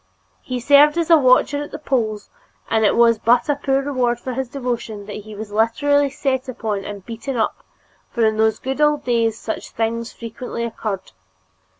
He 0.41 0.59
served 0.59 0.97
as 0.97 1.11
a 1.11 1.17
watcher 1.17 1.61
at 1.61 1.69
the 1.69 1.77
polls 1.77 2.31
and 2.71 2.83
it 2.83 2.95
was 2.95 3.19
but 3.19 3.47
a 3.47 3.55
poor 3.55 3.83
reward 3.83 4.19
for 4.19 4.33
his 4.33 4.49
devotion 4.49 5.05
that 5.05 5.17
he 5.17 5.35
was 5.35 5.51
literally 5.51 6.09
set 6.09 6.49
upon 6.49 6.83
and 6.85 7.05
beaten 7.05 7.37
up, 7.37 7.63
for 8.09 8.25
in 8.25 8.37
those 8.37 8.57
good 8.57 8.81
old 8.81 9.03
days 9.03 9.37
such 9.37 9.69
things 9.69 10.11
frequently 10.11 10.63
occurred. 10.63 11.11